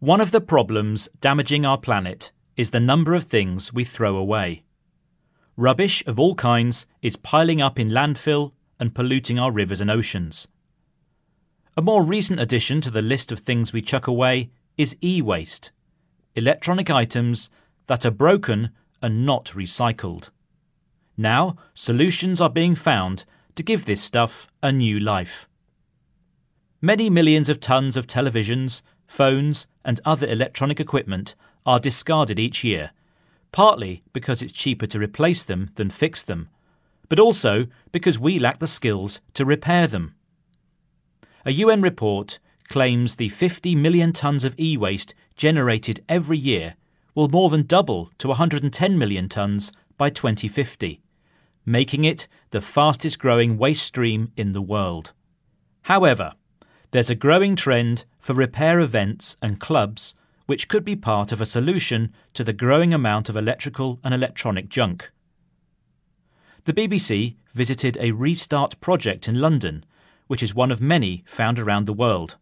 One 0.00 0.20
of 0.20 0.30
the 0.30 0.40
problems 0.40 1.08
damaging 1.20 1.66
our 1.66 1.76
planet 1.76 2.30
is 2.56 2.70
the 2.70 2.78
number 2.78 3.16
of 3.16 3.24
things 3.24 3.72
we 3.72 3.82
throw 3.82 4.16
away. 4.16 4.62
Rubbish 5.56 6.04
of 6.06 6.20
all 6.20 6.36
kinds 6.36 6.86
is 7.02 7.16
piling 7.16 7.60
up 7.60 7.80
in 7.80 7.88
landfill 7.88 8.52
and 8.78 8.94
polluting 8.94 9.40
our 9.40 9.50
rivers 9.50 9.80
and 9.80 9.90
oceans. 9.90 10.46
A 11.76 11.82
more 11.82 12.04
recent 12.04 12.38
addition 12.38 12.80
to 12.82 12.92
the 12.92 13.02
list 13.02 13.32
of 13.32 13.40
things 13.40 13.72
we 13.72 13.82
chuck 13.82 14.06
away 14.06 14.50
is 14.76 14.96
e 15.02 15.20
waste 15.20 15.72
electronic 16.36 16.88
items 16.88 17.50
that 17.86 18.06
are 18.06 18.12
broken 18.12 18.70
and 19.02 19.26
not 19.26 19.46
recycled. 19.46 20.28
Now, 21.16 21.56
solutions 21.74 22.40
are 22.40 22.50
being 22.50 22.76
found 22.76 23.24
to 23.56 23.64
give 23.64 23.84
this 23.84 24.00
stuff 24.00 24.46
a 24.62 24.70
new 24.70 25.00
life. 25.00 25.48
Many 26.80 27.10
millions 27.10 27.48
of 27.48 27.58
tons 27.58 27.96
of 27.96 28.06
televisions, 28.06 28.82
phones, 29.08 29.66
and 29.84 30.00
other 30.04 30.28
electronic 30.28 30.78
equipment 30.78 31.34
are 31.66 31.80
discarded 31.80 32.38
each 32.38 32.62
year, 32.62 32.92
partly 33.50 34.04
because 34.12 34.40
it's 34.40 34.52
cheaper 34.52 34.86
to 34.86 35.00
replace 35.00 35.42
them 35.42 35.70
than 35.74 35.90
fix 35.90 36.22
them, 36.22 36.48
but 37.08 37.18
also 37.18 37.66
because 37.90 38.20
we 38.20 38.38
lack 38.38 38.60
the 38.60 38.66
skills 38.68 39.20
to 39.34 39.44
repair 39.44 39.88
them. 39.88 40.14
A 41.44 41.50
UN 41.50 41.82
report 41.82 42.38
claims 42.68 43.16
the 43.16 43.30
50 43.30 43.74
million 43.74 44.12
tons 44.12 44.44
of 44.44 44.54
e 44.60 44.76
waste 44.76 45.14
generated 45.34 46.04
every 46.08 46.38
year 46.38 46.76
will 47.16 47.28
more 47.28 47.50
than 47.50 47.64
double 47.64 48.10
to 48.18 48.28
110 48.28 48.96
million 48.96 49.28
tons 49.28 49.72
by 49.96 50.10
2050 50.10 51.00
making 51.68 52.04
it 52.04 52.26
the 52.50 52.62
fastest 52.62 53.18
growing 53.18 53.58
waste 53.58 53.84
stream 53.84 54.32
in 54.36 54.52
the 54.52 54.62
world. 54.62 55.12
However, 55.82 56.32
there's 56.90 57.10
a 57.10 57.14
growing 57.14 57.54
trend 57.54 58.04
for 58.18 58.32
repair 58.32 58.80
events 58.80 59.36
and 59.42 59.60
clubs 59.60 60.14
which 60.46 60.68
could 60.68 60.84
be 60.84 60.96
part 60.96 61.30
of 61.30 61.40
a 61.40 61.46
solution 61.46 62.12
to 62.32 62.42
the 62.42 62.54
growing 62.54 62.94
amount 62.94 63.28
of 63.28 63.36
electrical 63.36 64.00
and 64.02 64.14
electronic 64.14 64.70
junk. 64.70 65.10
The 66.64 66.72
BBC 66.72 67.36
visited 67.52 67.98
a 68.00 68.12
restart 68.12 68.80
project 68.80 69.28
in 69.28 69.40
London, 69.40 69.84
which 70.26 70.42
is 70.42 70.54
one 70.54 70.70
of 70.70 70.80
many 70.80 71.22
found 71.26 71.58
around 71.58 71.84
the 71.84 71.92
world. 71.92 72.36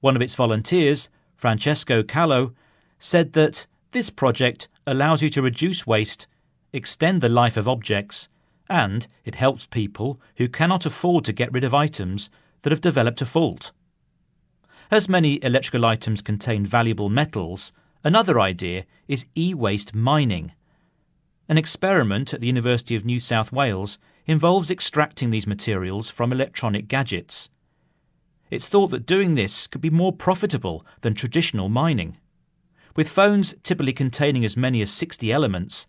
One 0.00 0.14
of 0.14 0.20
its 0.20 0.34
volunteers, 0.34 1.08
Francesco 1.36 2.02
Calo, 2.02 2.54
said 2.98 3.32
that 3.32 3.66
this 3.92 4.10
project 4.10 4.68
allows 4.86 5.22
you 5.22 5.30
to 5.30 5.42
reduce 5.42 5.86
waste 5.86 6.26
extend 6.72 7.22
the 7.22 7.28
life 7.28 7.56
of 7.56 7.66
objects, 7.66 8.28
and 8.68 9.06
it 9.24 9.36
helps 9.36 9.64
people 9.64 10.20
who 10.36 10.48
cannot 10.48 10.84
afford 10.84 11.24
to 11.24 11.32
get 11.32 11.52
rid 11.52 11.64
of 11.64 11.72
items 11.72 12.28
that 12.62 12.72
have 12.72 12.80
developed 12.80 13.22
a 13.22 13.26
fault. 13.26 13.72
As 14.90 15.08
many 15.08 15.42
electrical 15.42 15.84
items 15.84 16.22
contain 16.22 16.64
valuable 16.64 17.08
metals, 17.08 17.72
another 18.04 18.38
idea 18.38 18.84
is 19.08 19.26
e 19.36 19.52
waste 19.54 19.94
mining. 19.94 20.52
An 21.48 21.58
experiment 21.58 22.34
at 22.34 22.40
the 22.40 22.46
University 22.46 22.96
of 22.96 23.04
New 23.04 23.20
South 23.20 23.52
Wales 23.52 23.98
involves 24.26 24.70
extracting 24.70 25.30
these 25.30 25.46
materials 25.46 26.10
from 26.10 26.32
electronic 26.32 26.88
gadgets. 26.88 27.50
It's 28.50 28.68
thought 28.68 28.88
that 28.88 29.06
doing 29.06 29.34
this 29.34 29.66
could 29.66 29.80
be 29.80 29.90
more 29.90 30.12
profitable 30.12 30.86
than 31.00 31.14
traditional 31.14 31.68
mining. 31.68 32.16
With 32.94 33.08
phones 33.08 33.54
typically 33.62 33.92
containing 33.92 34.44
as 34.44 34.56
many 34.56 34.82
as 34.82 34.90
60 34.90 35.32
elements, 35.32 35.86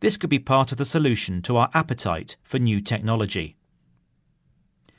this 0.00 0.16
could 0.16 0.30
be 0.30 0.38
part 0.38 0.72
of 0.72 0.78
the 0.78 0.84
solution 0.84 1.42
to 1.42 1.56
our 1.56 1.70
appetite 1.74 2.36
for 2.42 2.58
new 2.58 2.80
technology. 2.80 3.55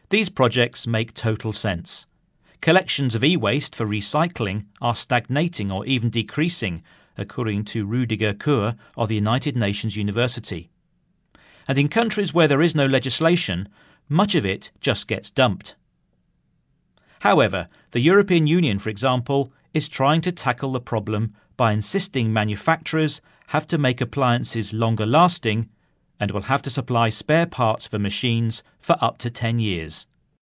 These 0.10 0.30
projects 0.30 0.88
make 0.88 1.14
total 1.14 1.52
sense. 1.52 2.06
Collections 2.62 3.14
of 3.14 3.26
e 3.26 3.36
waste 3.36 3.76
for 3.76 3.86
recycling 3.86 4.66
are 4.82 4.96
stagnating 4.96 5.70
or 5.70 5.86
even 5.86 6.10
decreasing, 6.10 6.82
according 7.18 7.66
to 7.66 7.86
Ruediger 7.86 8.34
Kuehr 8.34 8.78
of 8.96 9.10
the 9.10 9.16
United 9.16 9.58
Nations 9.58 9.98
University. 9.98 10.70
And 11.68 11.78
in 11.78 11.90
countries 11.90 12.34
where 12.34 12.48
there 12.48 12.62
is 12.62 12.74
no 12.74 12.86
legislation, 12.86 13.68
much 14.08 14.34
of 14.34 14.46
it 14.46 14.72
just 14.80 15.10
gets 15.10 15.30
dumped. 15.30 15.76
However, 17.20 17.68
the 17.92 18.00
European 18.00 18.48
Union, 18.48 18.80
for 18.80 18.90
example, 18.90 19.52
is 19.74 19.90
trying 19.90 20.22
to 20.22 20.32
tackle 20.32 20.72
the 20.72 20.80
problem 20.80 21.36
by 21.58 21.74
insisting 21.74 22.32
manufacturers 22.32 23.20
have 23.48 23.68
to 23.68 23.78
make 23.78 24.00
appliances 24.00 24.72
longer 24.72 25.06
lasting 25.06 25.68
and 26.20 26.32
will 26.32 26.44
have 26.44 26.62
to 26.64 26.70
supply 26.70 27.10
spare 27.10 27.46
parts 27.46 27.88
for 27.88 28.00
machines 28.00 28.64
for 28.80 28.96
up 29.02 29.18
to 29.20 29.30
10 29.30 29.60
years. 29.60 30.08